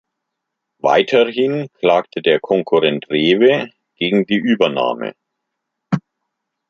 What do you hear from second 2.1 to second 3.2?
der Konkurrent